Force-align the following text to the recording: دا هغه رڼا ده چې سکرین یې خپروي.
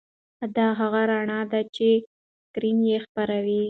دا 0.55 0.67
هغه 0.79 1.01
رڼا 1.11 1.41
ده 1.51 1.61
چې 1.75 1.87
سکرین 2.43 2.77
یې 2.89 2.97
خپروي. 3.05 3.59